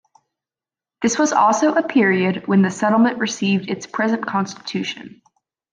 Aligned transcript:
This 1.03 1.19
was 1.19 1.31
also 1.31 1.75
a 1.75 1.83
period 1.87 2.47
when 2.47 2.63
the 2.63 2.71
settlement 2.71 3.19
received 3.19 3.69
its 3.69 3.85
present 3.85 4.25
constitution. 4.25 5.21